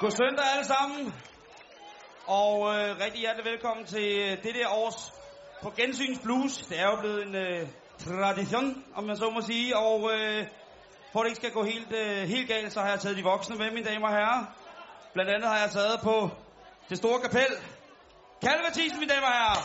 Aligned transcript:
God 0.00 0.10
søndag 0.10 0.44
alle 0.54 0.64
sammen. 0.64 1.14
Og 2.26 2.54
øh, 2.74 3.00
rigtig 3.04 3.20
hjertelig 3.20 3.44
velkommen 3.52 3.86
til 3.86 4.06
øh, 4.24 4.42
det 4.44 4.54
der 4.54 4.68
års 4.68 5.12
på 5.62 5.70
Gensyns 5.76 6.18
Blues. 6.18 6.56
Det 6.56 6.80
er 6.80 6.86
jo 6.92 6.96
blevet 7.00 7.22
en 7.26 7.34
øh, 7.34 7.68
tradition, 7.98 8.84
om 8.94 9.04
man 9.04 9.16
så 9.16 9.30
må 9.30 9.40
sige. 9.40 9.76
Og 9.76 10.10
øh, 10.12 10.46
for 11.12 11.20
at 11.20 11.24
det 11.24 11.30
ikke 11.30 11.40
skal 11.42 11.52
gå 11.52 11.62
helt, 11.62 11.92
øh, 11.92 12.28
helt 12.34 12.48
galt, 12.48 12.72
så 12.72 12.80
har 12.80 12.88
jeg 12.90 13.00
taget 13.00 13.16
de 13.16 13.22
voksne 13.22 13.56
med, 13.56 13.70
mine 13.70 13.86
damer 13.90 14.06
og 14.08 14.14
herrer. 14.14 14.44
Blandt 15.14 15.30
andet 15.30 15.48
har 15.48 15.58
jeg 15.58 15.70
taget 15.70 16.00
på 16.02 16.30
det 16.88 16.98
store 16.98 17.20
kapel. 17.20 17.52
Kalle 18.44 18.62
Mathisen, 18.64 19.00
mine 19.00 19.12
damer 19.14 19.26
og 19.26 19.32
herrer. 19.32 19.62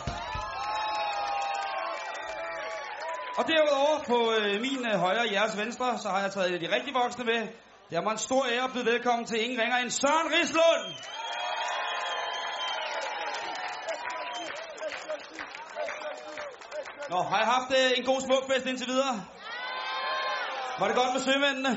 Og 3.38 3.44
derudover 3.50 3.96
på 4.10 4.18
øh, 4.38 4.60
min 4.60 4.80
øh, 4.90 5.00
højre 5.04 5.24
og 5.26 5.32
jeres 5.32 5.58
venstre, 5.58 5.98
så 5.98 6.08
har 6.08 6.20
jeg 6.20 6.32
taget 6.32 6.60
de 6.60 6.74
rigtige 6.74 6.94
voksne 7.02 7.24
med. 7.24 7.40
Det 7.90 7.96
er 7.96 8.00
mig 8.02 8.12
en 8.12 8.18
stor 8.18 8.46
ære 8.46 8.64
at 8.64 8.70
byde 8.72 8.86
velkommen 8.86 9.26
til 9.26 9.44
ingen 9.44 9.60
ringer 9.60 9.76
end 9.76 9.90
Søren 9.90 10.32
Rislund. 10.32 10.94
Nå, 17.10 17.16
har 17.22 17.38
jeg 17.38 17.46
haft 17.46 17.70
øh, 17.78 17.98
en 17.98 18.04
god 18.04 18.20
smukfest 18.20 18.66
indtil 18.66 18.86
videre? 18.88 19.24
Var 20.78 20.86
det 20.88 20.96
godt 20.96 21.12
med 21.12 21.20
sømændene? 21.20 21.76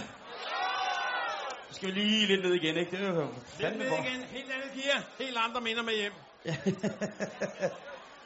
Så 1.70 1.73
skal 1.73 1.88
vi 1.88 1.93
lige 1.99 2.27
lidt 2.27 2.45
ned 2.45 2.53
igen, 2.53 2.77
ikke? 2.77 2.91
Det 2.91 2.99
er 3.05 3.13
jo 3.13 3.21
Lidt 3.21 3.61
fandme 3.61 3.80
ned 3.80 3.89
for. 3.89 3.95
igen. 3.95 4.23
Helt 4.23 4.52
andet 4.52 4.71
gear. 4.83 5.03
Helt 5.19 5.38
andre 5.38 5.61
minder 5.61 5.83
med 5.83 5.94
hjem. 5.94 6.13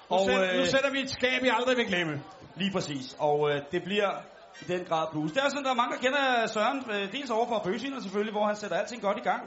Nu, 0.09 0.17
Og, 0.17 0.25
sæt, 0.25 0.55
nu 0.55 0.61
øh, 0.61 0.67
sætter 0.67 0.91
vi 0.91 0.99
et 1.01 1.09
skab, 1.11 1.41
vi 1.41 1.49
aldrig 1.53 1.77
vil 1.77 1.85
glemme. 1.85 2.23
Lige 2.55 2.71
præcis. 2.71 3.15
Og 3.19 3.49
øh, 3.49 3.61
det 3.71 3.83
bliver 3.83 4.11
i 4.61 4.63
den 4.63 4.85
grad 4.85 5.07
blues. 5.11 5.31
Det 5.31 5.43
er 5.43 5.49
sådan, 5.49 5.63
der 5.63 5.71
er 5.71 5.75
mange, 5.75 5.95
der 5.95 6.01
kender 6.01 6.47
Søren, 6.47 6.83
øh, 6.91 7.11
dels 7.11 7.29
over 7.29 7.47
fra 7.47 7.61
Bøsiner 7.63 7.99
selvfølgelig, 8.01 8.33
hvor 8.33 8.45
han 8.45 8.55
sætter 8.55 8.77
alting 8.77 9.01
godt 9.01 9.17
i 9.17 9.21
gang, 9.21 9.41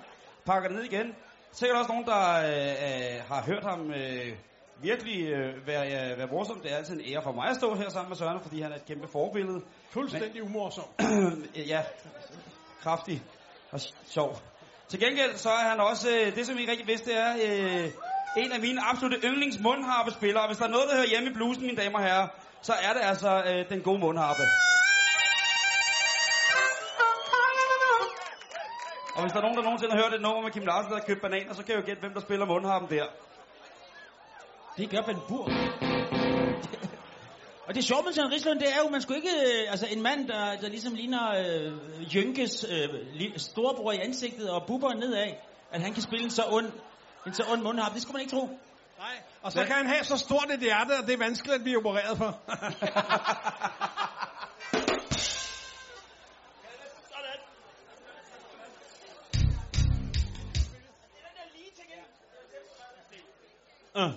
pakker 0.47 0.69
det 0.69 0.77
ned 0.77 0.85
igen. 0.85 1.15
Sikkert 1.53 1.79
også 1.79 1.93
nogen, 1.93 2.07
der 2.07 2.23
øh, 2.51 2.73
øh, 2.87 3.23
har 3.29 3.43
hørt 3.43 3.65
ham 3.65 3.91
øh, 3.91 4.37
virkelig 4.83 5.29
øh, 5.29 5.67
være, 5.67 6.13
øh, 6.13 6.19
være 6.19 6.29
morsom. 6.31 6.61
Det 6.61 6.73
er 6.73 6.77
altid 6.77 6.95
en 6.95 7.15
ære 7.15 7.23
for 7.23 7.33
mig 7.33 7.49
at 7.51 7.57
stå 7.57 7.75
her 7.75 7.89
sammen 7.89 8.09
med 8.09 8.17
Søren, 8.17 8.41
fordi 8.43 8.61
han 8.61 8.73
er 8.73 8.77
et 8.77 8.87
kæmpe 8.87 9.09
forbillede. 9.09 9.61
Fuldstændig 9.91 10.43
umorsom. 10.43 10.85
Ja, 11.73 11.83
kraftig 12.83 13.23
og 13.71 13.81
sjov. 14.07 14.39
Til 14.89 15.01
gengæld 15.01 15.37
så 15.37 15.51
er 15.51 15.69
han 15.71 15.81
også, 15.81 16.09
øh, 16.11 16.37
det 16.37 16.47
som 16.47 16.59
I 16.59 16.67
rigtig 16.71 16.87
vidste, 16.87 17.13
er 17.13 17.33
øh, 17.47 17.91
en 18.37 18.53
af 18.53 18.61
mine 18.61 18.81
absolutte 18.91 19.19
yndlings 19.25 19.59
mundharpespillere. 19.61 20.47
Hvis 20.47 20.59
der 20.59 20.65
er 20.65 20.71
noget, 20.71 20.87
der 20.91 20.97
hører 20.97 21.09
hjemme 21.09 21.31
i 21.31 21.33
bluesen, 21.33 21.63
mine 21.67 21.77
damer 21.77 21.99
og 21.99 22.05
herrer, 22.05 22.29
så 22.63 22.73
er 22.73 22.93
det 22.93 23.01
altså 23.03 23.43
øh, 23.47 23.69
den 23.69 23.81
gode 23.81 23.99
mundharpe. 23.99 24.43
Og 29.15 29.21
hvis 29.23 29.33
der 29.33 29.39
er 29.39 29.43
nogen, 29.43 29.57
der 29.57 29.63
nogensinde 29.63 29.93
har 29.95 30.03
hørt 30.03 30.15
et 30.15 30.21
nummer 30.23 30.43
med 30.43 30.51
Kim 30.51 30.67
Larsen, 30.67 30.91
der 30.93 30.99
har 30.99 31.05
købt 31.07 31.21
bananer, 31.23 31.55
så 31.55 31.63
kan 31.65 31.75
jeg 31.75 31.81
jo 31.83 31.87
gætte, 31.87 32.01
hvem 32.01 32.15
der 32.15 32.21
spiller 32.21 32.47
mundharpen 32.47 32.89
der. 32.91 33.05
Det 34.77 34.91
gør 34.91 35.01
Ben 35.07 35.21
Bur. 35.29 35.49
Og 37.69 37.75
det 37.75 37.85
sjove 37.85 38.03
med 38.05 38.13
Søren 38.13 38.33
Rislund, 38.33 38.61
det 38.61 38.69
er 38.69 38.79
jo, 38.85 38.89
man 38.91 39.03
skulle 39.03 39.17
ikke... 39.17 39.31
øh, 39.31 39.71
Altså 39.73 39.87
en 39.91 40.03
mand, 40.03 40.29
der, 40.29 40.57
der 40.61 40.69
ligesom 40.69 40.95
ligner 40.95 41.25
øh, 41.31 42.17
Jønkes 42.17 42.65
øh, 42.71 42.89
li- 43.21 43.39
storebror 43.39 43.93
i 43.93 43.99
ansigtet 43.99 44.51
og 44.51 44.67
bubber 44.67 44.93
nedad, 44.95 45.33
at 45.73 45.81
han 45.83 45.93
kan 45.93 46.03
spille 46.03 46.25
en 46.25 46.31
så 46.31 46.43
ond, 46.51 46.73
en 47.27 47.35
så 47.35 47.45
ond 47.53 47.63
mundharp. 47.63 47.93
Det 47.95 48.03
skulle 48.03 48.13
man 48.15 48.21
ikke 48.21 48.37
tro. 48.37 48.47
Nej. 48.99 49.07
Og 49.43 49.53
så 49.53 49.59
Hvad? 49.59 49.67
kan 49.67 49.77
han 49.77 49.87
have 49.87 50.05
så 50.05 50.17
stort 50.17 50.51
et 50.55 50.61
hjerte, 50.61 50.95
at 50.95 51.07
det 51.07 51.15
er 51.15 51.19
vanskeligt 51.19 51.55
at 51.55 51.63
blive 51.63 51.79
opereret 51.79 52.19
for. 52.19 52.41
Uh. 63.97 64.11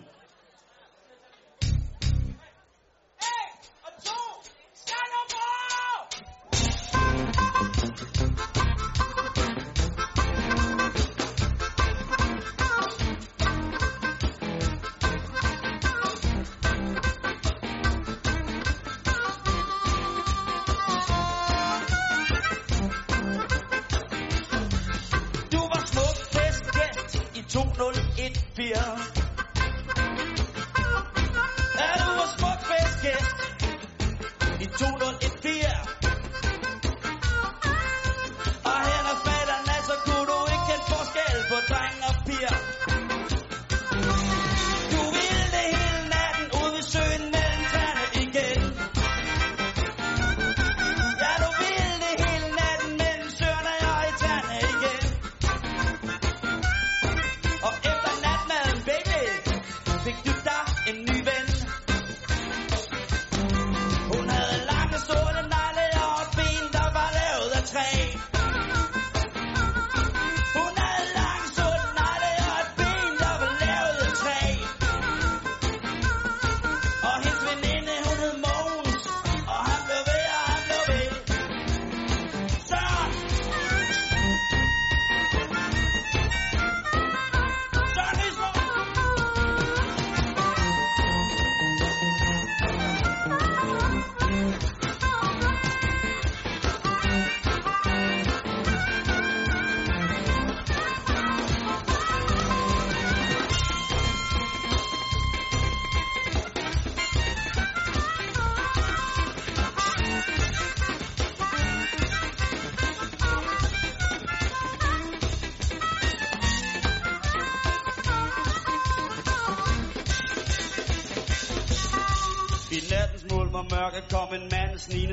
Du 25.52 25.58
var 25.58 25.86
smuk 25.86 26.18
festgæst 26.34 27.36
i 27.36 27.42
2014. 27.42 29.27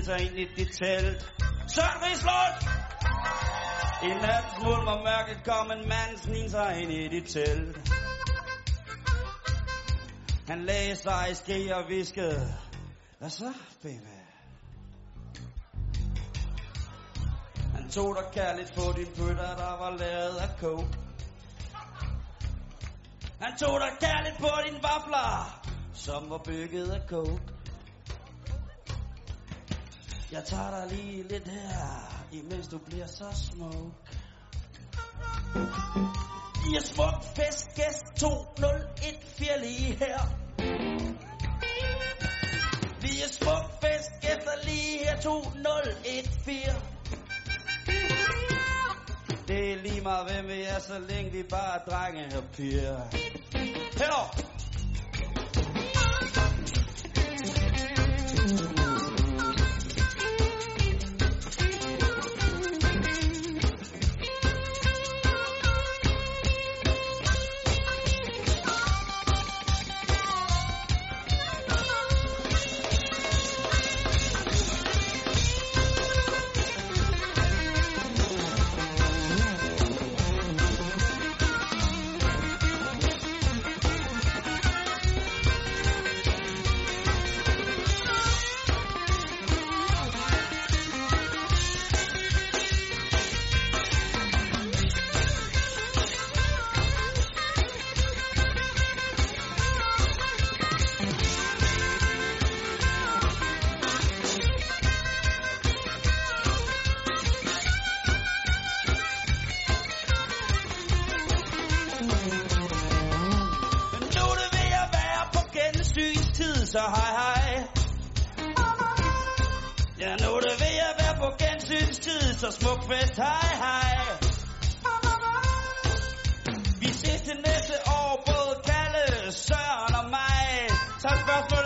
sig 0.04 0.20
ind 0.20 0.38
i 0.38 0.44
dit 0.56 0.72
telt. 0.78 1.34
Søren 1.74 2.00
Rislund! 2.06 2.56
I 4.02 4.08
nattens 4.08 4.64
mulm 4.64 4.86
og 4.86 5.00
mørket 5.08 5.44
kom 5.44 5.70
en 5.70 5.88
mand 5.88 6.18
snin 6.18 6.50
sig 6.50 6.82
ind 6.82 6.92
i 6.92 7.08
dit 7.08 7.28
telt. 7.28 7.92
Han 10.48 10.64
lagde 10.64 10.96
sig 10.96 11.28
i 11.30 11.34
ske 11.34 11.76
og 11.76 11.88
viskede. 11.88 12.54
Hvad 13.18 13.30
så, 13.30 13.52
baby? 13.82 14.14
Han 17.74 17.90
tog 17.90 18.16
dig 18.16 18.24
kærligt 18.32 18.72
på 18.74 18.92
din 18.96 19.06
bøtter, 19.16 19.56
der 19.56 19.78
var 19.78 19.90
lavet 19.90 20.36
af 20.36 20.48
coke. 20.60 20.98
Han 23.40 23.58
tog 23.58 23.80
dig 23.80 23.90
kærligt 24.00 24.38
på 24.38 24.50
din 24.66 24.82
vafler, 24.82 25.60
som 25.94 26.30
var 26.30 26.38
bygget 26.38 26.90
af 26.90 27.00
coke. 27.08 27.42
Jeg 30.32 30.44
tager 30.44 30.70
dig 30.70 30.96
lige 30.96 31.22
lidt 31.28 31.48
her, 31.48 32.24
imens 32.32 32.68
du 32.68 32.78
bliver 32.78 33.06
så 33.06 33.24
smuk. 33.32 33.92
I 36.70 36.76
er 36.76 36.82
smuk 36.82 37.24
festgæst 37.36 38.04
2014 38.16 39.60
lige 39.60 39.94
her. 39.94 40.18
Vi 43.00 43.08
er 43.24 43.28
smuk 43.30 43.64
festgæster 43.82 44.64
lige 44.64 44.98
her 45.04 45.20
2014. 45.20 46.82
Det 49.48 49.72
er 49.72 49.76
lige 49.82 50.00
meget, 50.00 50.32
hvem 50.32 50.48
vi 50.48 50.62
er, 50.62 50.78
så 50.78 50.98
længe 50.98 51.30
vi 51.32 51.42
bare 51.42 51.80
er 51.80 51.84
drenge 51.90 52.36
og 52.38 52.44
piger. 52.52 53.00
Hello! 53.92 54.22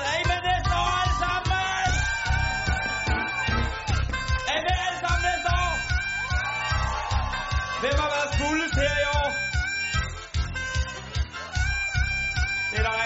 Er 0.09 0.15
I 0.21 0.23
med 0.31 0.41
næste 0.49 0.73
år 0.83 0.91
alle 1.03 1.17
sammen? 1.25 1.53
Er 4.51 4.57
I 4.61 4.63
med 4.69 4.77
alle 4.87 4.99
sammen 5.05 5.23
næste 5.29 5.51
år? 5.63 5.73
Hvem 7.83 7.97
har 8.03 8.11
været 8.17 8.31
fuldest 8.41 8.75
her 8.83 8.95
i 9.05 9.07
år? 9.21 9.31
Det 12.71 12.79
er 12.83 12.87
dig. 12.93 13.05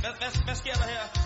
Hvad, 0.00 0.12
hvad, 0.20 0.30
hvad 0.44 0.54
sker 0.54 0.74
der 0.74 0.88
her? 0.94 1.21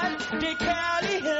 Kald 0.00 0.30
det 0.40 1.39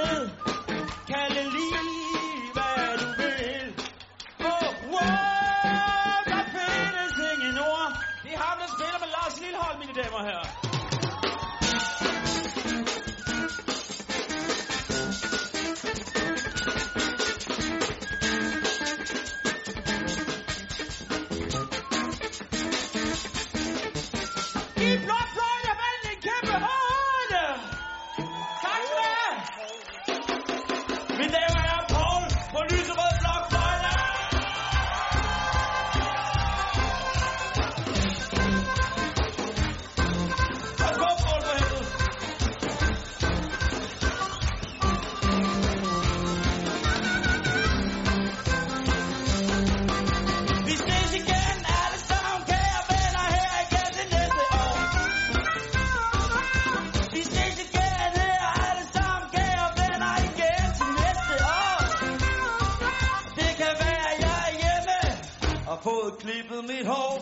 og 65.80 65.84
fået 65.84 66.12
klippet 66.22 66.64
mit 66.64 66.86
hår. 66.86 67.12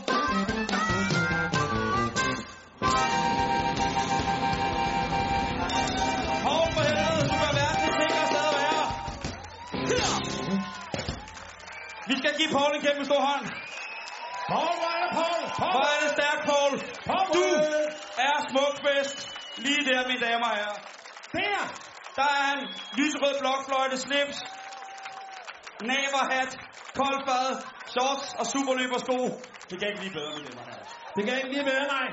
Hov 6.48 6.64
for 6.74 6.82
helvede, 6.88 7.22
du 7.22 7.90
ting 8.00 8.12
og 8.22 8.28
stadig 8.32 8.54
være. 8.64 8.86
Her. 9.90 10.10
Vi 12.08 12.14
skal 12.20 12.32
give 12.38 12.50
Paul 12.56 12.70
en 12.76 12.82
kæmpe 12.86 13.04
stor 13.04 13.20
hånd. 13.28 13.44
Paul, 14.52 14.74
hvor 14.80 14.90
er 14.96 15.00
det, 15.04 15.10
Paul? 15.20 15.42
Paul! 15.60 15.72
Hvor 15.74 15.86
er 15.94 16.00
det 16.04 16.10
stærkt, 16.18 16.42
Paul. 16.50 16.72
Paul! 17.10 17.26
Du 17.36 17.42
er 18.28 18.36
smukfest. 18.50 19.18
Lige 19.64 19.82
der, 19.88 20.08
mine 20.08 20.20
damer 20.26 20.46
og 20.50 20.56
herrer. 20.56 20.78
Der! 21.32 21.60
Der 22.16 22.30
er 22.42 22.48
en 22.56 22.62
lyserød 22.98 23.34
blokfløjte, 23.40 23.96
slips, 23.96 24.38
naverhat, 25.90 26.50
koldfad, 26.94 27.77
shorts 27.94 28.28
og 28.40 28.46
superløbersko. 28.46 29.18
Det 29.70 29.76
kan 29.78 29.86
ikke 29.90 30.02
lige 30.04 30.14
bedre, 30.18 30.30
mine 30.36 30.48
damer 30.48 30.64
her. 30.70 30.78
Det 31.16 31.22
kan 31.24 31.36
ikke 31.36 31.52
lige 31.54 31.64
bedre, 31.64 31.86
nej. 31.98 32.08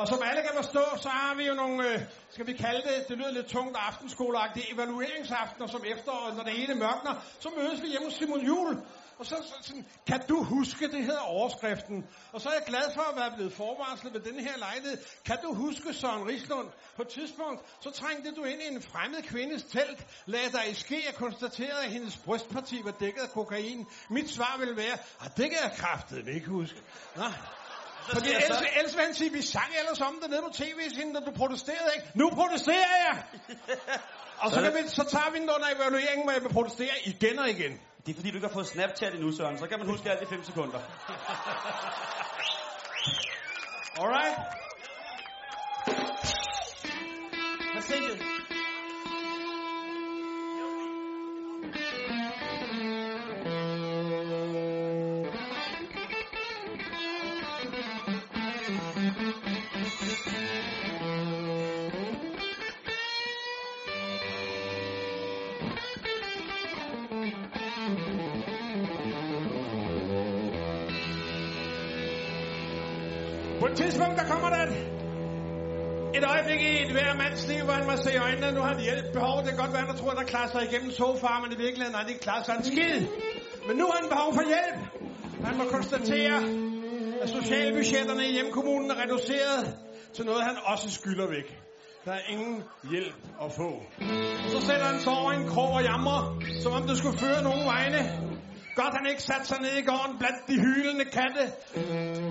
Og 0.00 0.08
som 0.08 0.18
alle 0.28 0.42
kan 0.42 0.54
forstå, 0.62 0.84
så 1.04 1.08
har 1.08 1.34
vi 1.34 1.44
jo 1.50 1.54
nogle, 1.54 1.88
øh, 1.88 2.00
skal 2.30 2.46
vi 2.46 2.52
kalde 2.52 2.82
det, 2.88 3.08
det 3.08 3.18
lyder 3.18 3.32
lidt 3.32 3.46
tungt 3.46 3.76
aftenskoleagtigt, 3.88 4.66
evalueringsaftener 4.72 5.66
som 5.66 5.82
efteråret, 5.94 6.36
når 6.36 6.42
det 6.42 6.52
hele 6.52 6.74
mørkner, 6.74 7.14
så 7.40 7.48
mødes 7.56 7.82
vi 7.82 7.88
hjemme 7.88 8.06
hos 8.06 8.14
Simon 8.14 8.40
Jul. 8.46 8.76
Og 9.18 9.26
så, 9.26 9.36
så 9.42 9.54
sådan, 9.62 9.86
kan 10.06 10.20
du 10.28 10.42
huske, 10.42 10.88
det 10.92 11.04
hedder 11.04 11.20
overskriften. 11.20 12.06
Og 12.32 12.40
så 12.40 12.48
er 12.48 12.52
jeg 12.52 12.62
glad 12.66 12.92
for 12.94 13.00
at 13.00 13.16
være 13.16 13.32
blevet 13.36 13.52
forvarslet 13.52 14.14
ved 14.14 14.20
denne 14.20 14.42
her 14.42 14.58
lejlighed. 14.58 14.98
Kan 15.24 15.38
du 15.42 15.54
huske 15.54 15.94
Søren 15.94 16.28
Rislund? 16.28 16.68
På 16.96 17.02
et 17.02 17.08
tidspunkt, 17.08 17.60
så 17.80 17.90
trængte 17.90 18.34
du 18.34 18.44
ind 18.44 18.62
i 18.62 18.74
en 18.74 18.82
fremmed 18.82 19.22
kvindes 19.22 19.62
telt, 19.62 20.06
lagde 20.26 20.52
dig 20.52 20.70
i 20.70 20.74
ske 20.74 21.02
og 21.08 21.14
konstaterede, 21.14 21.84
at 21.84 21.90
hendes 21.90 22.16
brystparti 22.16 22.80
var 22.84 22.90
dækket 22.90 23.22
af 23.22 23.30
kokain. 23.30 23.86
Mit 24.10 24.30
svar 24.30 24.56
ville 24.58 24.76
være, 24.76 24.98
at 25.24 25.36
det 25.36 25.50
kan 25.50 25.58
jeg 25.62 25.72
kraftedeme 25.76 26.32
ikke 26.32 26.48
huske. 26.48 26.82
Nå. 27.16 27.24
Fordi 28.12 28.28
ellers, 28.28 28.62
ellers 28.76 28.96
vil 28.96 29.04
han 29.04 29.14
sige, 29.14 29.32
vi 29.32 29.42
sang 29.42 29.70
ellers 29.80 30.00
om 30.00 30.18
det 30.22 30.30
nede 30.30 30.42
på 30.42 30.52
tv-scenen, 30.52 31.14
da 31.14 31.20
du 31.20 31.30
protesterede, 31.30 31.90
ikke? 31.96 32.08
Nu 32.14 32.30
protesterer 32.30 32.96
jeg! 33.06 33.24
Og 34.42 34.50
så, 34.50 34.60
kan 34.60 34.72
vi, 34.74 34.88
så 34.88 35.04
tager 35.04 35.30
vi 35.32 35.38
den 35.38 35.50
under 35.50 35.68
evalueringen, 35.76 36.24
hvor 36.24 36.32
jeg 36.32 36.42
vil 36.42 36.48
protestere 36.48 36.94
igen 37.04 37.38
og 37.38 37.50
igen. 37.50 37.80
Det 38.06 38.12
er 38.12 38.16
fordi, 38.16 38.30
du 38.30 38.36
ikke 38.36 38.46
har 38.46 38.54
fået 38.54 38.66
Snapchat 38.66 39.14
endnu, 39.14 39.32
Søren. 39.32 39.58
Så 39.58 39.66
kan 39.66 39.78
man 39.78 39.88
huske 39.88 40.10
alt 40.10 40.22
i 40.22 40.26
5 40.26 40.44
sekunder. 40.44 40.78
Alright? 43.98 44.36
Forsinket. 47.74 48.35
At 77.96 78.04
se 78.04 78.12
i 78.14 78.16
øjnene, 78.16 78.52
nu 78.56 78.60
har 78.60 78.72
han 78.74 78.82
hjælp 78.88 79.06
behov. 79.12 79.36
Det 79.42 79.48
kan 79.52 79.58
godt 79.64 79.72
være, 79.76 79.84
at 79.86 79.90
der 79.92 79.98
tror, 80.02 80.12
der 80.20 80.24
klarer 80.32 80.50
sig 80.54 80.62
igennem 80.68 80.90
sofaen, 80.90 81.40
men 81.42 81.50
i 81.56 81.58
virkeligheden 81.64 81.92
nej, 81.96 82.02
det 82.02 82.10
ikke 82.14 82.26
klarer 82.28 82.44
sig 82.48 82.54
en 82.58 82.64
skid. 82.64 82.98
Men 83.68 83.74
nu 83.80 83.84
har 83.90 83.96
han 84.00 84.08
behov 84.14 84.30
for 84.38 84.44
hjælp. 84.52 84.78
Han 85.46 85.54
må 85.60 85.64
konstatere, 85.76 86.38
at 87.22 87.28
socialbudgetterne 87.38 88.24
i 88.28 88.32
hjemkommunen 88.32 88.90
er 88.90 88.98
reduceret 89.02 89.62
til 90.14 90.24
noget, 90.24 90.42
han 90.42 90.56
også 90.64 90.90
skylder 90.90 91.26
væk. 91.36 91.48
Der 92.04 92.12
er 92.12 92.24
ingen 92.28 92.62
hjælp 92.90 93.20
at 93.44 93.52
få. 93.52 93.70
Så 94.52 94.58
sætter 94.66 94.86
han 94.92 95.00
sig 95.00 95.12
over 95.12 95.32
en 95.32 95.48
krog 95.48 95.70
og 95.78 95.82
jamrer, 95.82 96.22
som 96.62 96.72
om 96.72 96.82
det 96.88 96.98
skulle 96.98 97.18
føre 97.18 97.42
nogen 97.42 97.64
vegne. 97.74 98.00
Godt 98.76 98.94
han 98.98 99.06
ikke 99.10 99.22
sat 99.22 99.46
sig 99.46 99.60
ned 99.60 99.74
i 99.82 99.84
gården 99.90 100.18
blandt 100.18 100.40
de 100.48 100.54
hylende 100.66 101.04
katte. 101.04 101.44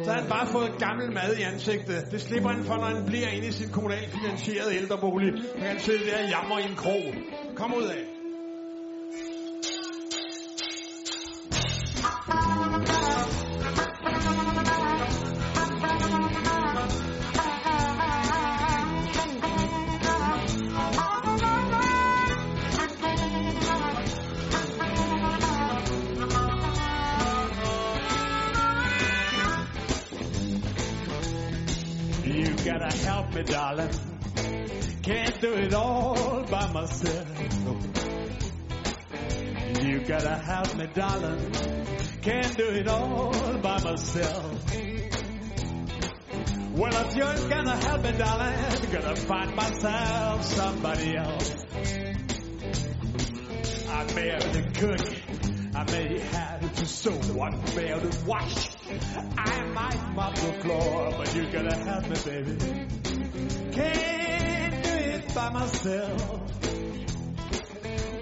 Så 0.04 0.12
har 0.12 0.20
han 0.22 0.30
bare 0.30 0.48
fået 0.48 0.72
gammel 0.80 1.12
mad 1.14 1.36
i 1.36 1.42
ansigtet. 1.42 2.08
Det 2.12 2.22
slipper 2.22 2.50
han 2.50 2.64
for, 2.64 2.76
når 2.76 2.90
han 2.96 3.06
bliver 3.06 3.28
inde 3.28 3.48
i 3.48 3.52
sit 3.52 3.72
kommunalt 3.72 4.12
finansierede 4.12 4.76
ældrebolig. 4.76 5.32
Kan 5.58 5.68
han 5.68 5.80
sidde 5.80 6.06
der 6.10 6.24
og 6.24 6.30
jammer 6.30 6.60
i 6.60 6.64
en 6.72 6.76
krog. 6.76 7.04
Kom 7.56 7.74
ud 7.74 7.84
af. 7.84 8.15
It 35.66 35.74
all 35.74 36.44
by 36.44 36.72
myself. 36.72 37.28
You 39.82 40.00
gotta 40.02 40.36
help 40.36 40.76
me, 40.76 40.88
darling. 40.94 41.52
Can't 42.22 42.56
do 42.56 42.68
it 42.70 42.88
all 42.88 43.58
by 43.58 43.82
myself. 43.82 44.76
Well, 46.72 47.08
if 47.08 47.16
you're 47.16 47.50
gonna 47.50 47.78
help 47.78 48.04
me, 48.04 48.12
darling, 48.12 48.92
gonna 48.92 49.16
find 49.16 49.56
myself 49.56 50.44
somebody 50.44 51.18
else. 51.18 51.56
I 53.90 54.14
may 54.14 54.30
have 54.30 54.52
to 54.52 54.62
cook. 54.80 55.02
I 55.74 55.84
may 55.92 56.20
have 56.20 56.76
to 56.76 56.86
sew. 56.86 57.42
I 57.42 57.50
may 57.76 57.88
have 57.88 58.12
to 58.12 58.26
wash. 58.26 58.70
I 59.38 59.64
might 59.64 60.14
mop 60.14 60.36
the 60.36 60.54
floor, 60.62 61.12
but 61.18 61.36
you 61.36 61.50
gotta 61.52 61.76
help 61.76 62.08
me, 62.08 62.16
baby. 62.24 62.56
Can't 63.72 64.35
by 65.36 65.50
myself. 65.50 66.42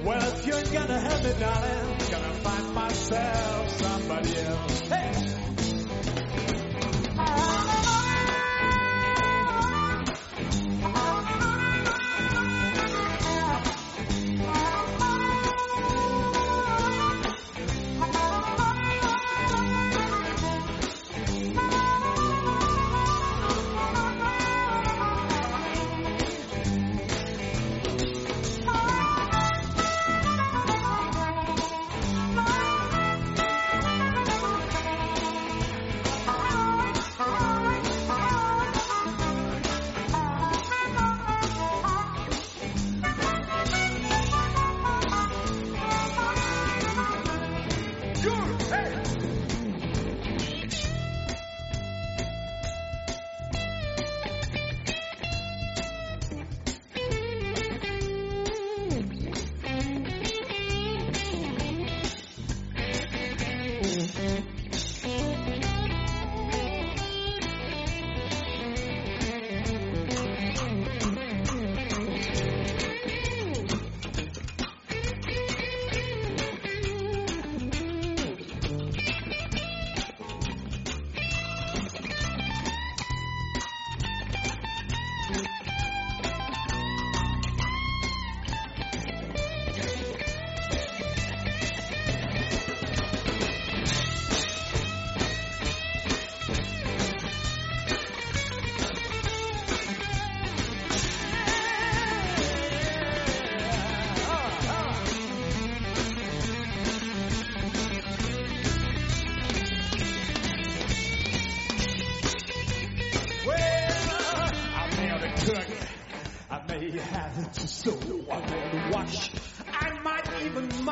Well, 0.03 0.33
if 0.33 0.47
you're 0.47 0.63
gonna 0.63 0.99
help 0.99 1.23
me, 1.23 1.31
darling, 1.39 1.97
gonna 2.09 2.33
find 2.41 2.73
myself 2.73 3.69
somebody 3.69 4.35
else. 4.39 4.79
Hey! 4.89 5.52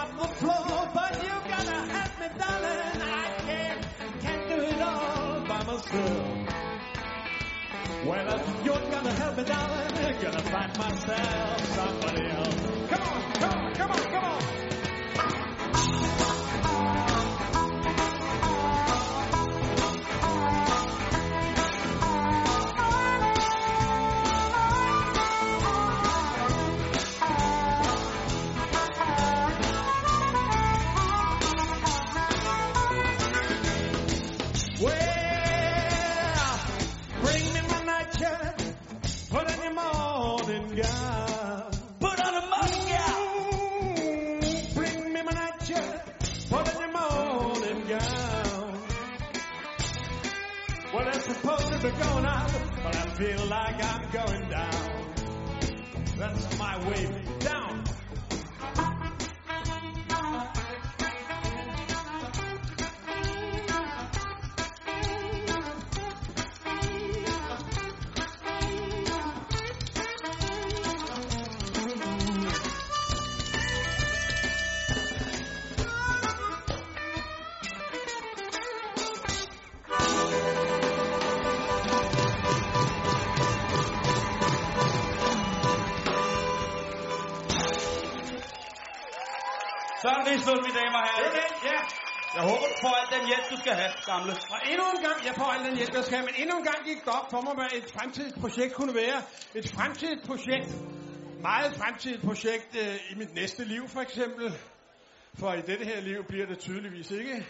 Mop 0.02 0.18
the 0.20 0.36
floor, 0.36 0.90
but 0.94 1.24
you 1.24 1.30
gotta 1.50 1.80
help 1.94 2.20
me, 2.20 2.28
darling. 2.38 3.02
I 3.02 3.34
can't, 3.46 3.86
can't 4.22 4.50
do 4.50 4.56
it 4.56 4.82
all 4.82 5.40
by 5.42 5.64
myself. 5.64 6.38
Well, 8.06 8.36
if 8.36 8.66
you're 8.66 8.92
gonna 8.92 9.14
help 9.14 9.38
me, 9.38 9.44
darling, 9.44 9.94
I'm 10.06 10.22
gonna 10.22 10.42
find 10.42 10.78
myself 10.78 11.66
somebody 11.76 12.30
else. 12.32 12.56
Come 12.90 13.02
on, 13.02 13.34
come 13.34 13.52
on, 13.52 13.74
come 13.76 13.92
on, 13.92 14.04
come 14.12 14.24
on. 14.24 14.81
To 51.82 51.88
be 51.88 51.98
going 52.04 52.26
but 52.84 52.96
I 52.96 53.10
feel 53.18 53.46
like 53.48 53.84
I'm 53.84 54.12
going 54.12 54.50
down. 54.50 55.06
That's 56.18 56.60
my 56.60 56.78
way 56.88 57.31
Rigslund, 90.32 90.62
mine 90.68 90.80
damer 90.80 91.00
og 91.00 91.08
Det 91.08 91.14
herrer. 91.16 91.28
er 91.28 91.48
det, 91.48 91.70
ja. 91.70 91.78
Jeg 92.36 92.44
håber, 92.50 92.66
du 92.74 92.78
får 92.86 92.94
al 93.02 93.08
den 93.20 93.28
hjælp, 93.28 93.46
du 93.54 93.58
skal 93.64 93.74
have, 93.82 93.92
gamle. 94.12 94.32
Og 94.54 94.60
endnu 94.72 94.86
en 94.96 95.02
gang, 95.08 95.18
jeg 95.26 95.36
får 95.36 95.50
al 95.56 95.64
den 95.68 95.76
hjælp, 95.80 95.94
jeg 95.94 96.04
skal 96.04 96.18
have, 96.18 96.26
men 96.30 96.36
endnu 96.42 96.58
en 96.58 96.64
gang 96.64 96.80
gik 96.86 97.00
det 97.06 97.14
op 97.20 97.28
for 97.34 97.42
mig, 97.42 97.54
hvad 97.54 97.70
et 97.80 97.92
fremtidigt 97.96 98.36
projekt 98.42 98.74
kunne 98.74 98.96
være. 98.96 99.22
Et 99.56 99.68
fremtidigt 99.76 100.28
projekt, 100.28 100.70
meget 101.42 101.76
fremtidigt 101.80 102.22
projekt 102.24 102.70
øh, 102.84 102.96
i 103.12 103.16
mit 103.16 103.34
næste 103.34 103.64
liv 103.66 103.90
for 103.90 104.02
eksempel. 104.02 104.60
For 105.40 105.54
i 105.54 105.62
dette 105.62 105.86
her 105.86 106.02
liv 106.02 106.24
bliver 106.28 106.46
det 106.46 106.60
tydeligvis 106.60 107.12
ikke. 107.12 107.48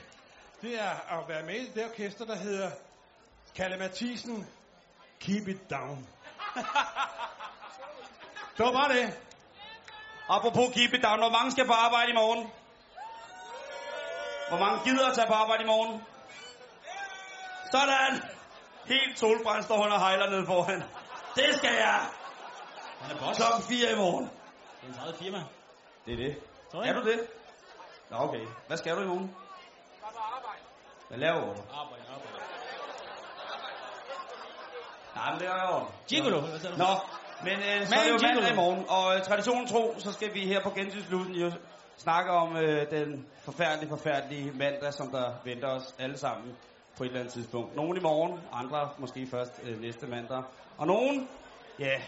Det 0.62 0.82
er 0.82 1.20
at 1.20 1.22
være 1.28 1.44
med 1.46 1.56
i 1.56 1.72
det 1.76 1.86
orkester, 1.86 2.26
der 2.26 2.36
hedder 2.36 2.72
Kalle 3.56 3.78
Mathisen, 3.78 4.48
Keep 5.20 5.48
It 5.48 5.70
Down. 5.70 5.98
det 8.58 8.66
var 8.66 8.72
bare 8.72 8.94
det. 8.98 9.20
Apropos 10.30 10.74
keep 10.74 10.94
it 10.94 11.04
down, 11.04 11.20
hvor 11.20 11.30
mange 11.30 11.52
skal 11.52 11.66
på 11.68 11.74
arbejde 11.74 12.10
i 12.12 12.14
morgen? 12.14 12.52
Hvor 14.52 14.60
mange 14.60 14.78
gider 14.84 15.08
at 15.10 15.16
tage 15.16 15.28
på 15.28 15.34
arbejde 15.34 15.64
i 15.64 15.66
morgen? 15.66 16.02
Sådan! 17.72 18.14
Helt 18.86 19.20
solbrændt 19.20 19.66
står 19.66 19.78
hun 19.84 19.92
og 19.92 20.00
hejler 20.00 20.30
ned 20.30 20.46
foran. 20.46 20.84
Det 21.36 21.50
skal 21.58 21.74
jeg! 21.74 22.00
Han 23.02 23.16
er 23.16 23.20
boss. 23.20 23.38
Klokken 23.40 23.62
4 23.64 23.92
i 23.92 23.96
morgen. 23.96 24.26
Det 24.26 24.90
er 24.90 24.94
en 24.94 25.00
eget 25.04 25.16
firma. 25.16 25.44
Det 26.06 26.14
er 26.14 26.18
det. 26.18 26.36
Tror 26.72 26.84
Er 26.84 26.94
du 26.94 27.04
det? 27.12 27.20
Nå, 28.10 28.18
okay. 28.18 28.46
Hvad 28.68 28.78
skal 28.78 28.96
du 28.96 29.02
i 29.02 29.06
morgen? 29.08 29.36
Hvad 31.10 31.18
laver 31.18 31.40
du? 31.40 31.50
Arbejde, 31.82 32.04
arbejde. 32.16 32.34
Nej, 35.16 35.32
men 35.32 35.40
det 35.40 35.48
er 35.48 35.76
jo... 35.76 35.86
Gigolo, 36.08 36.40
hvad 36.42 36.60
sagde 36.60 36.76
du? 36.76 36.80
Nå, 36.80 36.94
men 37.44 37.54
øh, 37.60 37.86
så 37.88 37.90
Man 37.90 38.00
er 38.00 38.04
det 38.04 38.12
jo 38.12 38.18
gigolo. 38.18 38.34
mandag 38.34 38.52
i 38.52 38.56
morgen, 38.56 38.86
og 38.90 39.16
øh, 39.16 39.24
traditionen 39.24 39.68
tro, 39.68 39.96
så 40.00 40.12
skal 40.14 40.34
vi 40.34 40.46
her 40.48 40.64
på 40.64 40.70
Gensynslusen 40.70 41.34
jo 41.34 41.52
snakke 41.98 42.32
om 42.32 42.56
øh, 42.56 42.92
den 42.92 43.26
forfærdelige, 43.44 43.90
forfærdelige 43.90 44.52
mandag, 44.52 44.94
som 44.94 45.12
der 45.12 45.42
venter 45.46 45.68
os 45.68 45.96
alle 46.00 46.18
sammen 46.18 46.56
på 46.98 47.04
et 47.04 47.08
eller 47.08 47.20
andet 47.20 47.34
tidspunkt. 47.34 47.76
Nogle 47.76 48.00
i 48.00 48.02
morgen, 48.02 48.40
andre 48.52 48.90
måske 49.00 49.28
først 49.28 49.60
øh, 49.64 49.80
næste 49.80 50.08
mandag. 50.08 50.44
Og 50.78 50.88
nogen, 50.88 51.30
ja, 51.80 52.02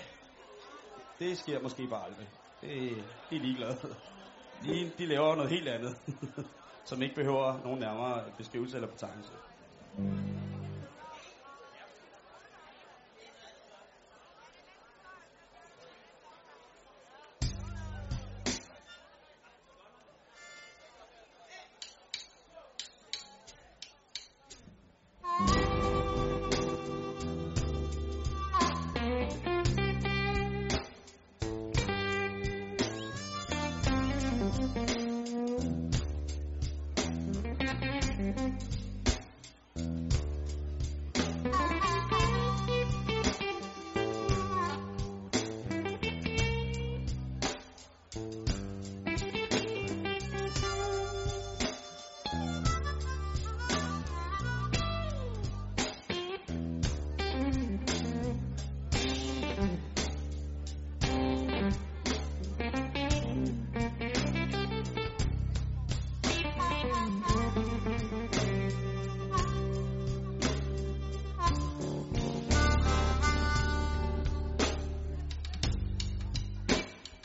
det 1.20 1.38
sker 1.38 1.62
måske 1.62 1.88
bare 1.88 2.06
aldrig. 2.06 2.28
Det, 2.62 2.70
de 3.30 3.36
er 3.36 3.40
ligeglade. 3.40 3.78
De, 4.64 4.92
de 4.98 5.06
laver 5.06 5.36
noget 5.36 5.52
helt 5.52 5.68
andet, 5.68 5.96
som 6.90 7.02
ikke 7.02 7.16
behøver 7.16 7.64
nogen 7.64 7.80
nærmere 7.80 8.24
beskrivelse 8.38 8.78
eller 8.78 8.92
betegnelse. 8.92 9.34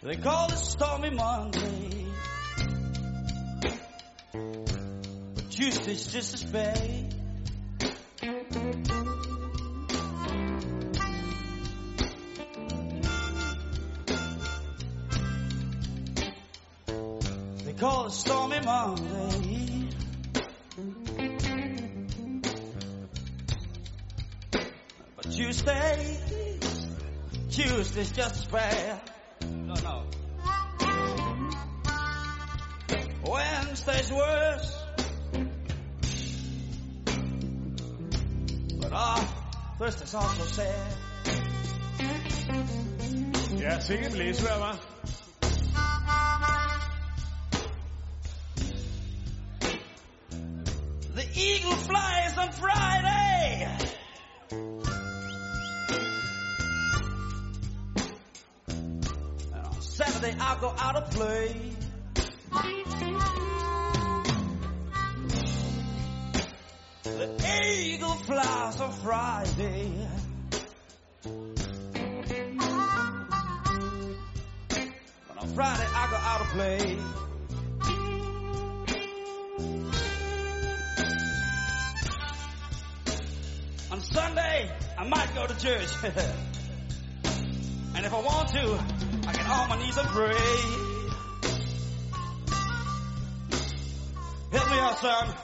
They 0.08 0.16
call 0.16 0.50
it 0.50 0.56
Stormy 0.56 1.10
Monday. 1.10 2.06
But 4.32 5.50
Tuesday's 5.50 6.06
just 6.10 6.32
as 6.32 6.44
bad. 6.44 7.14
They 17.66 17.72
call 17.74 18.06
it 18.06 18.12
Stormy 18.12 18.60
Monday. 18.60 19.88
But 25.16 25.30
Tuesday, 25.30 26.18
Tuesday's 27.50 28.12
just 28.12 28.36
as 28.36 28.44
bad. 28.46 29.07
Wednesday's 33.86 34.12
worse. 34.12 34.84
But 38.80 38.92
ah, 38.92 39.74
Thursday's 39.78 40.14
also 40.14 40.44
sad. 40.44 40.96
Ja, 43.60 43.80
sikkert 43.80 44.12
læsevær, 44.12 44.58
var. 44.58 44.76
The 51.14 51.26
eagle 51.34 51.76
flies 51.76 52.38
on 52.38 52.52
Friday. 52.52 53.66
And 59.54 59.66
on 59.66 59.80
Saturday 59.80 60.36
I'll 60.40 60.60
go 60.60 60.74
out 60.78 60.94
to 60.94 61.02
play. 61.18 61.77
Eagle 67.78 68.14
flies 68.14 68.80
on 68.80 68.92
Friday. 68.92 69.92
But 75.28 75.38
on 75.38 75.48
Friday 75.54 75.86
I 75.94 76.10
go 76.10 76.16
out 76.16 76.40
to 76.40 76.46
play. 76.54 76.98
On 83.90 84.00
Sunday, 84.00 84.70
I 84.98 85.08
might 85.08 85.34
go 85.34 85.46
to 85.46 85.58
church. 85.58 85.88
and 86.02 86.14
if 88.04 88.12
I 88.12 88.20
want 88.20 88.50
to, 88.50 88.78
I 89.28 89.32
get 89.32 89.48
on 89.48 89.66
my 89.68 89.78
knees 89.78 89.96
and 89.96 90.08
pray. 90.08 90.34
Help 94.50 94.70
me 94.70 94.78
out, 94.78 94.98
son. 94.98 95.34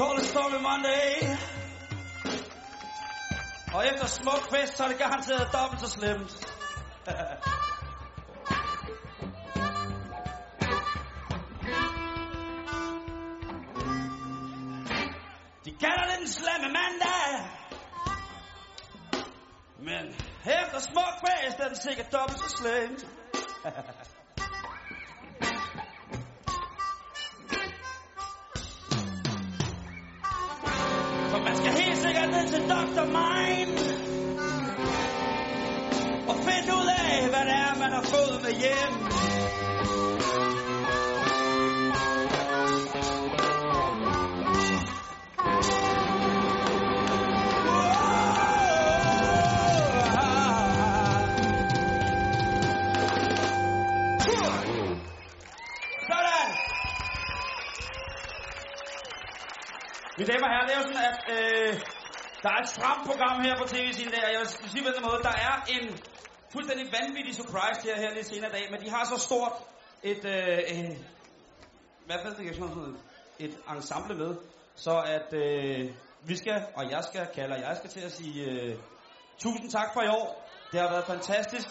They 0.00 0.06
will 0.06 0.14
call 0.14 0.22
it 0.22 0.28
Stormy 0.28 0.60
Monday. 0.62 1.36
Og 3.74 3.86
efter 3.86 4.06
smuk 4.06 4.50
fest, 4.50 4.76
så 4.76 4.84
er 4.84 4.88
det 4.88 4.98
garanteret 4.98 5.48
dobbelt 5.52 5.80
så 5.80 5.88
slemt. 5.88 6.30
De 15.64 15.70
kalder 15.80 16.04
det 16.10 16.18
den 16.18 16.28
slemme 16.28 16.68
mandag. 16.68 17.50
Men 19.78 20.14
efter 20.44 20.78
smuk 20.78 21.14
fest 21.26 21.60
er 21.60 21.68
den 21.68 21.76
sikkert 21.76 22.12
dobbelt 22.12 22.38
så 22.38 22.48
slemt. 22.48 23.09
Hvad 37.30 37.44
det 37.44 37.56
er, 37.66 37.78
man 37.78 37.92
har 37.92 38.02
fået 38.02 38.42
med 38.42 38.52
hjem 38.62 38.94
Sådan! 56.08 56.50
Mine 60.18 60.32
damer 60.32 60.46
og 60.46 60.52
herrer, 60.52 60.66
det 60.66 60.74
er 60.74 60.80
jo 60.80 60.86
sådan, 60.90 61.04
at 61.10 61.18
øh, 61.34 61.80
der 62.42 62.50
er 62.54 62.60
et 62.62 62.68
stramt 62.68 63.06
program 63.08 63.40
her 63.40 63.54
på 63.58 63.64
tv-siden 63.72 64.12
der. 64.12 64.28
Jeg 64.34 64.40
vil 64.40 64.70
sige 64.72 64.82
på 64.82 64.92
den 64.96 65.02
måde, 65.08 65.20
der 65.22 65.34
er 65.48 65.54
en 65.76 65.84
fuldstændig 66.52 66.86
vanvittig 67.00 67.34
surprise 67.34 67.80
her, 67.84 67.96
her 67.96 68.14
lidt 68.14 68.26
senere 68.26 68.50
i 68.50 68.52
dag, 68.52 68.70
men 68.70 68.80
de 68.80 68.90
har 68.90 69.04
så 69.04 69.18
stort 69.18 69.52
et, 70.02 70.24
øh, 70.24 70.58
øh, 70.58 70.96
hvad 72.06 72.16
fanden 72.22 72.46
det, 72.46 72.56
sådan 72.56 72.76
noget, 72.76 72.96
et 73.38 73.58
ensemble 73.76 74.14
med, 74.14 74.36
så 74.74 75.02
at 75.16 75.32
øh, 75.32 75.90
vi 76.22 76.36
skal, 76.36 76.66
og 76.74 76.90
jeg 76.90 77.04
skal, 77.04 77.26
kalder 77.34 77.56
jeg 77.56 77.76
skal 77.76 77.90
til 77.90 78.00
at 78.00 78.12
sige 78.12 78.44
øh, 78.50 78.76
tusind 79.38 79.70
tak 79.70 79.88
for 79.94 80.02
i 80.02 80.08
år. 80.08 80.48
Det 80.72 80.80
har 80.80 80.90
været 80.90 81.04
fantastisk 81.04 81.68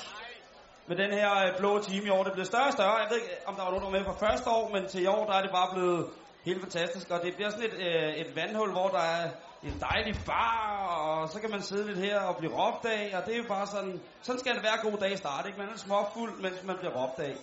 med 0.87 0.97
den 0.97 1.11
her 1.11 1.31
øh, 1.45 1.57
blå 1.57 1.81
time 1.81 2.05
i 2.05 2.09
år. 2.09 2.23
Det 2.23 2.29
er 2.29 2.33
blevet 2.33 2.47
større 2.47 2.67
og 2.67 2.73
større. 2.73 2.95
Jeg 2.95 3.07
ved 3.09 3.17
ikke, 3.17 3.33
om 3.45 3.55
der 3.55 3.63
var 3.63 3.71
nogen, 3.71 3.83
der 3.83 3.91
var 3.91 3.97
med 3.97 4.05
fra 4.05 4.27
første 4.27 4.49
år, 4.49 4.69
men 4.73 4.87
til 4.87 5.03
i 5.03 5.05
år, 5.07 5.25
der 5.25 5.33
er 5.33 5.41
det 5.41 5.51
bare 5.51 5.73
blevet 5.73 6.09
helt 6.45 6.61
fantastisk. 6.61 7.11
Og 7.11 7.21
det 7.23 7.35
bliver 7.35 7.49
sådan 7.49 7.65
et, 7.65 7.73
øh, 7.73 8.13
et 8.13 8.35
vandhul, 8.35 8.71
hvor 8.71 8.87
der 8.87 8.99
er 8.99 9.29
en 9.63 9.79
dejlig 9.79 10.15
bar, 10.25 10.85
og 10.87 11.29
så 11.29 11.39
kan 11.39 11.51
man 11.51 11.61
sidde 11.61 11.87
lidt 11.87 11.97
her 11.97 12.19
og 12.19 12.37
blive 12.37 12.53
råbt 12.53 12.85
af. 12.85 13.17
Og 13.17 13.25
det 13.25 13.33
er 13.33 13.37
jo 13.37 13.47
bare 13.47 13.67
sådan, 13.67 14.01
sådan 14.21 14.39
skal 14.39 14.53
det 14.53 14.61
hver 14.61 14.89
god 14.89 14.97
dag 14.97 15.17
starte, 15.17 15.47
ikke? 15.47 15.59
Man 15.59 15.69
er 15.69 15.77
småfuld, 15.77 16.41
mens 16.41 16.63
man 16.63 16.77
bliver 16.77 16.93
råbt 16.93 17.19
af. 17.19 17.35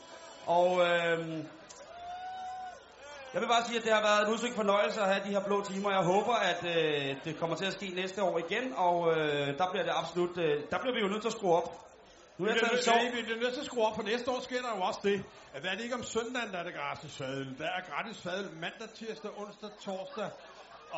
Og 0.46 0.68
øh, 0.86 1.44
jeg 3.32 3.40
vil 3.40 3.48
bare 3.48 3.64
sige, 3.66 3.78
at 3.78 3.84
det 3.84 3.92
har 3.92 4.02
været 4.02 4.26
en 4.26 4.32
udsøgt 4.32 4.54
fornøjelse 4.54 5.00
at 5.00 5.08
have 5.12 5.24
de 5.26 5.30
her 5.36 5.44
blå 5.48 5.64
timer. 5.64 5.90
Jeg 5.90 6.04
håber, 6.12 6.34
at 6.34 6.60
øh, 6.64 7.16
det 7.24 7.38
kommer 7.40 7.56
til 7.56 7.64
at 7.64 7.72
ske 7.72 7.88
næste 7.94 8.22
år 8.22 8.38
igen, 8.38 8.72
og 8.76 8.96
øh, 9.12 9.58
der 9.58 9.70
bliver 9.70 9.84
det 9.84 9.92
absolut, 10.00 10.38
øh, 10.38 10.62
der 10.70 10.78
bliver 10.78 10.94
vi 10.94 11.00
jo 11.00 11.08
nødt 11.08 11.22
til 11.22 11.28
at 11.28 11.38
skrue 11.38 11.54
op. 11.56 11.68
Nu 12.38 12.44
er 12.44 12.50
jeg 12.52 12.60
taget 12.60 12.84
sjov. 12.84 13.00
vi 13.16 13.22
bliver 13.22 13.40
nødt 13.40 13.54
til 13.54 13.60
at 13.60 13.66
skrue 13.66 13.86
op, 13.86 13.94
for 13.96 14.02
næste 14.02 14.30
år 14.30 14.40
sker 14.40 14.60
der 14.62 14.72
jo 14.76 14.82
også 14.82 15.00
det, 15.02 15.24
at 15.54 15.60
hvad 15.60 15.70
er 15.70 15.76
det 15.76 15.84
ikke 15.84 15.94
om 15.94 16.02
søndagen, 16.02 16.50
der 16.52 16.58
er 16.58 16.64
det 16.64 16.74
gratis 16.74 17.16
fadel. 17.16 17.58
Der 17.58 17.68
er 17.76 17.80
gratis 17.90 18.22
fadel 18.22 18.48
mandag, 18.64 18.88
tirsdag, 18.98 19.30
onsdag, 19.40 19.70
torsdag, 19.84 20.28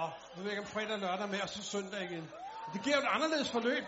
og 0.01 0.09
nu 0.35 0.39
ved 0.43 0.51
jeg 0.51 0.55
ikke 0.59 0.65
om 0.67 0.73
fredag 0.77 0.95
og 0.99 1.03
lørdag 1.07 1.29
med, 1.35 1.41
og 1.47 1.49
så 1.55 1.61
søndag 1.73 2.01
igen. 2.11 2.25
Det 2.73 2.81
giver 2.85 2.97
jo 2.99 3.03
et 3.07 3.11
anderledes 3.17 3.51
forløb. 3.57 3.85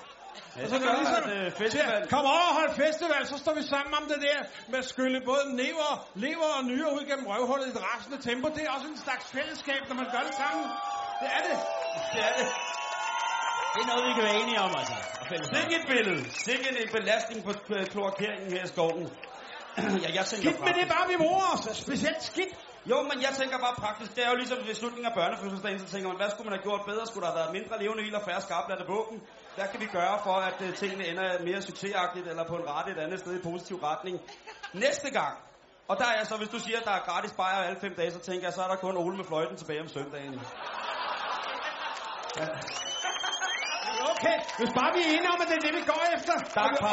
Ja, 0.56 0.60
Altså, 0.60 0.74
det 0.76 0.82
det 0.82 0.88
er 0.88 0.92
gør, 0.92 1.00
ligesom, 1.02 1.24
at, 1.30 1.46
øh, 1.46 1.52
festival- 1.62 2.08
Kom 2.14 2.24
over 2.34 2.46
og 2.50 2.54
hold 2.60 2.72
festival, 2.84 3.22
så 3.32 3.36
står 3.44 3.54
vi 3.60 3.62
sammen 3.74 3.92
om 4.00 4.04
det 4.12 4.18
der 4.28 4.38
med 4.72 4.78
at 4.84 4.88
skylle 4.92 5.18
både 5.30 5.44
lever, 5.62 5.90
lever 6.26 6.48
og 6.58 6.62
nyre 6.70 6.88
ud 6.96 7.02
gennem 7.10 7.26
røvhullet 7.32 7.66
i 7.68 7.70
et 7.76 7.80
rasende 7.88 8.18
tempo. 8.28 8.46
Det 8.56 8.62
er 8.66 8.70
også 8.76 8.88
en 8.94 9.00
slags 9.06 9.24
fællesskab, 9.36 9.80
når 9.88 9.96
man 10.02 10.08
gør 10.14 10.22
det 10.28 10.34
sammen. 10.42 10.64
Det 11.20 11.28
er 11.36 11.42
det. 11.48 11.56
Det 12.14 12.20
er 12.28 12.32
det. 12.38 12.46
Det 13.74 13.80
er 13.84 13.88
noget, 13.92 14.02
vi 14.08 14.12
kan 14.16 14.24
være 14.28 14.38
enige 14.42 14.60
om, 14.66 14.70
altså. 14.80 14.96
Og. 15.20 15.26
Sikke 15.56 15.72
et 15.80 15.86
billede. 15.92 16.20
Sikke 16.46 16.64
en 16.82 16.88
belastning 16.98 17.38
på 17.46 17.52
øh, 17.76 17.82
kloakeringen 17.92 18.48
her 18.56 18.62
i 18.68 18.70
skoven. 18.74 19.04
ja, 20.04 20.08
jeg 20.18 20.24
tænker 20.30 20.50
Skidt 20.50 20.60
med 20.66 20.74
det 20.80 20.86
bare, 20.94 21.04
vi 21.12 21.16
bruger 21.24 21.46
os. 21.54 21.76
Specielt 21.86 22.22
skidt. 22.30 22.52
Jo, 22.86 23.02
men 23.02 23.22
jeg 23.26 23.32
tænker 23.40 23.58
bare 23.58 23.74
praktisk. 23.74 24.16
Det 24.16 24.24
er 24.26 24.30
jo 24.30 24.36
ligesom 24.36 24.58
ved 24.66 24.74
slutningen 24.74 25.06
af 25.10 25.14
børnefødselsdagen, 25.20 25.78
så 25.78 25.88
tænker 25.92 26.08
man, 26.08 26.16
hvad 26.16 26.30
skulle 26.30 26.46
man 26.50 26.58
have 26.58 26.66
gjort 26.68 26.82
bedre? 26.90 27.06
Skulle 27.06 27.24
der 27.26 27.32
have 27.32 27.40
været 27.42 27.52
mindre 27.58 27.74
levende 27.82 28.02
ild 28.06 28.14
og 28.14 28.24
færre 28.28 28.40
skarplatte 28.40 28.84
våben? 28.92 29.16
Hvad 29.56 29.66
kan 29.72 29.80
vi 29.80 29.86
gøre 29.86 30.16
for, 30.26 30.36
at 30.48 30.58
uh, 30.60 30.74
tingene 30.74 31.04
ender 31.10 31.42
mere 31.48 31.62
succesagtigt, 31.62 32.26
eller 32.28 32.44
på 32.50 32.56
en 32.56 32.64
rette 32.72 32.90
et 32.92 32.98
andet 33.04 33.18
sted 33.20 33.32
i 33.40 33.42
positiv 33.42 33.76
retning? 33.76 34.20
Næste 34.72 35.10
gang, 35.10 35.34
og 35.90 35.98
der 35.98 36.08
er 36.18 36.24
så, 36.24 36.36
hvis 36.36 36.48
du 36.48 36.58
siger, 36.58 36.78
at 36.78 36.84
der 36.84 36.94
er 36.98 37.02
gratis 37.08 37.32
bajer 37.32 37.58
alle 37.68 37.80
fem 37.80 37.94
dage, 37.94 38.10
så 38.12 38.20
tænker 38.28 38.44
jeg, 38.46 38.52
så 38.52 38.62
er 38.62 38.68
der 38.68 38.76
kun 38.76 38.96
Ole 38.96 39.16
med 39.16 39.24
fløjten 39.24 39.56
tilbage 39.56 39.80
om 39.80 39.88
søndagen. 39.88 40.34
Okay, 44.12 44.36
hvis 44.58 44.70
bare 44.78 44.90
vi 44.96 45.00
er 45.06 45.10
enige 45.16 45.30
om, 45.34 45.40
at 45.44 45.48
det 45.50 45.56
er 45.60 45.64
det, 45.66 45.74
vi 45.80 45.84
går 45.92 46.02
efter. 46.16 46.34
Der 46.56 46.62
er 46.66 46.74
så 46.80 46.86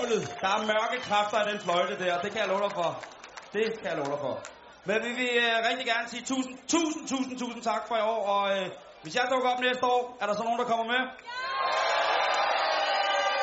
Ole. 0.00 0.18
Der, 0.20 0.34
der 0.42 0.50
er 0.56 0.60
mørke 0.72 0.98
kræfter 1.08 1.38
i 1.44 1.52
den 1.52 1.60
fløjte 1.60 2.04
der. 2.04 2.20
Det 2.24 2.30
kan 2.32 2.40
jeg 2.40 2.48
love 2.48 2.62
dig 2.66 2.72
for. 2.72 3.04
Det 3.52 3.64
kan 3.78 3.86
jeg 3.90 3.96
love 3.96 4.10
dig 4.14 4.20
for. 4.26 4.34
Men 4.86 4.96
vi 5.06 5.10
vil 5.20 5.30
øh, 5.44 5.56
rigtig 5.68 5.86
gerne 5.92 6.08
sige 6.08 6.24
tusind, 6.24 6.54
tusind, 6.68 7.08
tusind, 7.08 7.38
tusind 7.38 7.62
tak 7.62 7.82
for 7.88 7.96
i 7.96 8.04
år. 8.12 8.22
Og 8.34 8.42
øh, 8.56 8.66
hvis 9.02 9.14
jeg 9.14 9.24
dukker 9.32 9.50
op 9.50 9.60
næste 9.60 9.84
år, 9.86 10.18
er 10.20 10.26
der 10.26 10.34
så 10.34 10.42
nogen, 10.42 10.58
der 10.58 10.66
kommer 10.72 10.86
med? 10.94 11.02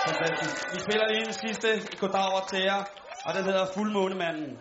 Fantastisk. 0.08 0.56
Vi 0.73 0.80
spiller 0.80 1.08
lige 1.08 1.28
en 1.28 1.34
sidste 1.34 1.67
goddag 2.02 2.47
til 2.50 2.62
jer. 2.69 2.82
Og 3.26 3.34
den 3.34 3.43
hedder 3.43 3.65
Fuldmånemanden 3.73 4.60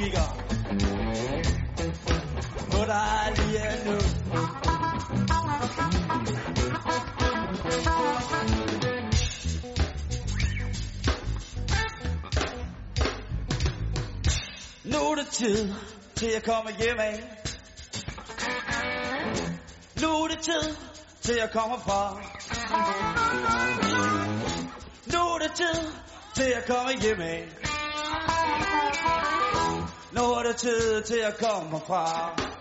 kigger 0.00 0.28
på 2.70 2.84
dig 2.86 3.32
lige 3.36 3.84
nu 3.86 3.98
Nu 14.84 15.10
er 15.10 15.14
det 15.14 15.28
tid 15.32 15.74
til 16.16 16.30
at 16.36 16.42
komme 16.44 16.70
hjem 16.78 16.98
af 16.98 17.20
nu 20.02 20.08
er 20.08 20.28
det 20.28 20.38
tid 20.42 20.76
til 21.22 21.38
at 21.38 21.50
komme 21.52 21.76
fra. 21.86 22.20
Nu 25.12 25.18
er 25.18 25.38
det 25.38 25.52
tid 25.54 25.92
til 26.34 26.52
at 26.56 26.66
komme 26.66 27.02
hjem 27.02 27.20
af. 27.20 27.69
Nu 30.12 30.20
er 30.20 30.42
det 30.42 30.56
tid 30.56 31.02
til 31.02 31.18
at 31.18 31.38
komme 31.38 31.80
fra. 31.86 32.59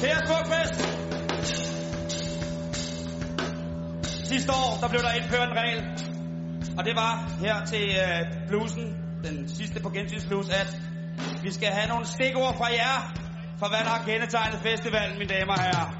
Kære 0.00 0.44
fest! 0.52 0.80
Sidste 4.28 4.52
år, 4.52 4.78
der 4.80 4.88
blev 4.88 5.02
der 5.02 5.12
indført 5.12 5.48
en 5.48 5.56
regel. 5.56 5.80
Og 6.78 6.84
det 6.84 6.96
var 6.96 7.30
her 7.40 7.64
til 7.64 7.84
øh, 8.04 8.48
bluesen, 8.48 8.96
den 9.24 9.48
sidste 9.48 9.80
på 9.82 9.88
gensynsblues, 9.90 10.48
at 10.48 10.80
vi 11.42 11.52
skal 11.52 11.68
have 11.68 11.88
nogle 11.88 12.06
stikord 12.06 12.56
fra 12.56 12.66
jer, 12.66 13.12
for 13.58 13.68
hvad 13.68 13.78
der 13.78 13.90
har 13.96 14.04
kendetegnet 14.04 14.60
festivalen, 14.60 15.18
mine 15.18 15.34
damer 15.34 15.52
og 15.52 15.62
herrer. 15.62 15.95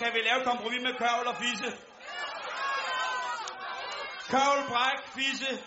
Kan, 0.00 0.12
vi 0.14 0.20
lave 0.20 0.44
kompromis 0.44 0.82
med 0.82 0.94
kørvel 0.94 1.26
og 1.28 1.36
fisse? 1.36 1.68
Kørvel, 4.30 4.68
bræk, 4.68 4.98
fisse. 5.14 5.62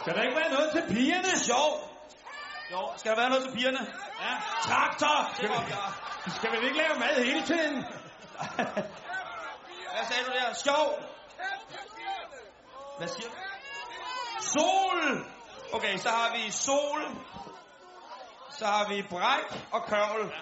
Skal 0.00 0.14
der 0.14 0.22
ikke 0.22 0.36
være 0.36 0.52
noget 0.52 0.70
til 0.72 0.94
pigerne? 0.94 1.38
Sjov. 1.38 1.70
Jo, 2.72 2.92
skal 2.96 3.10
der 3.10 3.16
være 3.16 3.30
noget 3.30 3.44
til 3.44 3.52
pigerne? 3.52 3.78
Ja. 4.20 4.34
Traktor. 4.62 5.34
Skal 5.34 5.48
vi, 5.48 6.30
skal 6.30 6.52
vi 6.52 6.66
ikke 6.66 6.78
lave 6.78 6.98
mad 6.98 7.24
hele 7.24 7.42
tiden? 7.46 7.76
Hvad 9.92 10.04
sagde 10.08 10.24
du 10.26 10.32
der? 10.32 10.54
Sjov. 10.54 11.02
Hvad 12.98 13.08
siger 13.08 13.28
du? 13.28 13.34
Sol. 14.40 15.26
Okay, 15.72 15.96
så 15.98 16.08
har 16.08 16.36
vi 16.36 16.50
sol. 16.50 17.02
Så 18.50 18.66
har 18.66 18.88
vi 18.88 19.02
bræk 19.02 19.66
og 19.72 19.82
kørvel. 19.86 20.32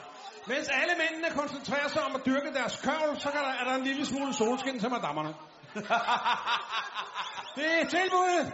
Mens 0.46 0.68
alle 0.68 0.94
mændene 1.02 1.30
koncentrerer 1.30 1.88
sig 1.88 2.02
om 2.02 2.14
at 2.16 2.22
dyrke 2.26 2.52
deres 2.54 2.76
kørvel, 2.84 3.20
så 3.20 3.28
der, 3.34 3.40
er 3.60 3.64
der 3.64 3.74
en 3.74 3.84
lille 3.84 4.06
smule 4.06 4.34
solskin 4.34 4.78
til 4.80 4.90
madammerne. 4.90 5.34
Det 7.56 7.66
er 7.80 7.86
tilbuddet. 7.96 8.52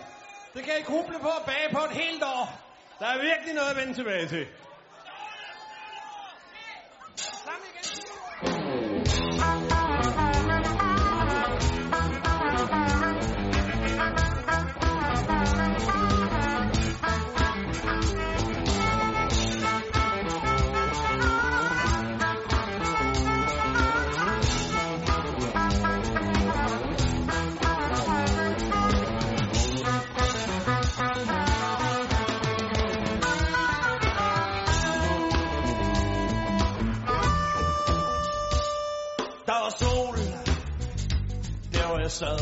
Det 0.54 0.64
kan 0.64 0.72
I 0.80 0.82
gruble 0.82 1.18
på 1.18 1.28
at 1.28 1.44
bage 1.46 1.68
på 1.72 1.80
et 1.84 1.90
helt 2.02 2.22
år. 2.22 2.44
Der 2.98 3.06
er 3.06 3.18
virkelig 3.30 3.54
noget 3.54 3.70
at 3.70 3.76
vende 3.76 3.94
tilbage 3.94 4.28
til. 4.28 4.46
Sad. 42.12 42.38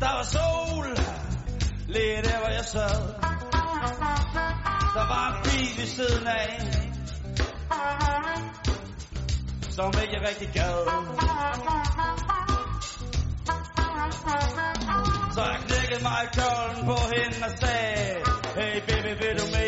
Der 0.00 0.12
var 0.16 0.22
sol, 0.36 0.86
lige 1.88 2.22
der 2.22 2.38
hvor 2.38 2.48
jeg 2.48 2.64
sad. 2.64 3.00
Der 4.96 5.06
var 5.12 5.24
en 5.30 5.42
bil 5.44 5.70
ved 5.78 5.86
siden 5.86 6.26
af, 6.26 6.50
som 9.70 9.92
ikke 10.02 10.18
rigtig 10.28 10.48
gad. 10.54 10.76
Så 15.34 15.42
jeg 15.52 15.60
knækkede 15.66 16.02
mig 16.02 16.18
i 16.24 16.28
køllen 16.38 16.86
på 16.86 16.96
hende 17.14 17.36
og 17.46 17.52
sagde, 17.60 18.14
Hey 18.58 18.80
baby, 18.88 19.12
vil 19.22 19.34
du 19.38 19.46
med 19.54 19.59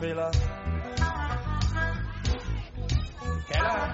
spiller. 0.00 0.30
Kalder 3.50 3.72
han. 3.78 3.90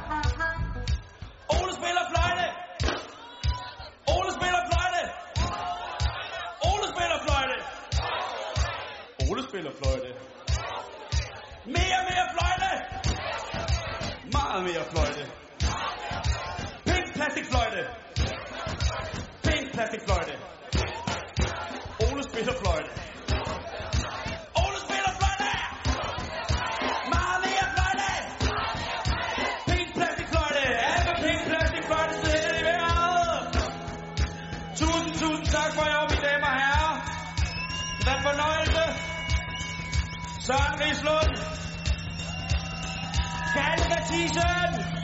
Ole 1.56 1.72
spiller 1.78 2.04
fløjte. 2.12 2.46
Ole 4.16 4.30
spiller 4.38 4.62
fløjte. 4.68 5.02
Ole 6.70 6.86
spiller 6.94 7.18
fløjte. 7.26 7.56
Ole 9.30 9.42
spiller 9.48 9.72
fløjte. 9.80 10.10
Mere, 11.76 11.98
mere 12.10 12.26
fløjte. 12.34 12.70
Meget 14.36 14.60
mere 14.68 14.84
fløjte. 14.92 15.22
Pink 16.88 17.06
plastikfløjte. 17.16 17.82
Pink 19.44 19.72
plastikfløjte. 19.74 20.55
Søren 40.46 40.80
Rislund. 40.80 41.36
Kalle 43.54 43.88
Mathisen. 43.88 44.72
Smuk 44.74 44.95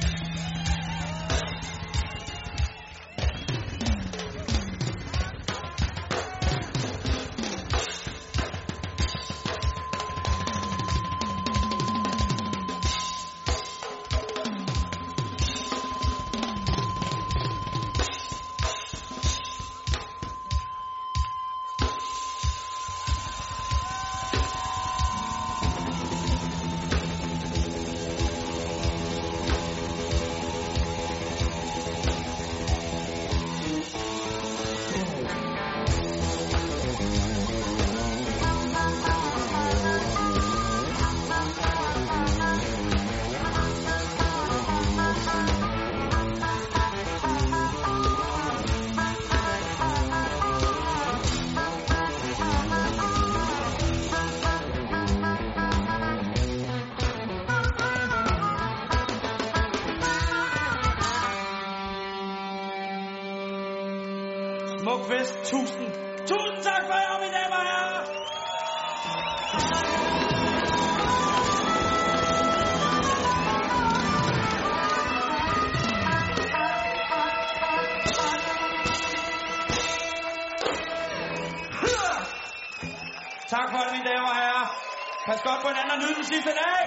Tak 86.03 86.17
for 86.17 86.23
det, 86.23 86.82